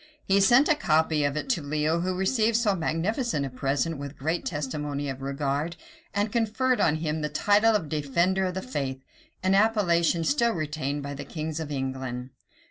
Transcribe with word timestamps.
He 0.25 0.41
sent 0.41 0.67
a 0.67 0.73
copy 0.73 1.23
of 1.23 1.37
it 1.37 1.47
to 1.49 1.61
Leo, 1.61 1.99
who 1.99 2.15
received 2.17 2.57
so 2.57 2.73
magnificent 2.73 3.45
a 3.45 3.51
present 3.51 3.99
with 3.99 4.17
great 4.17 4.47
testimony 4.47 5.09
of 5.09 5.21
regard; 5.21 5.75
and 6.11 6.31
conferred 6.31 6.81
on 6.81 6.95
him 6.95 7.21
the 7.21 7.29
title 7.29 7.75
of 7.75 7.87
"defender 7.87 8.45
of 8.45 8.55
the 8.55 8.63
faith;" 8.63 9.03
an 9.43 9.53
appellation 9.53 10.23
still 10.23 10.53
retained 10.53 11.03
by 11.03 11.13
the 11.13 11.23
kings 11.23 11.59
of 11.59 11.69
England. 11.71 12.31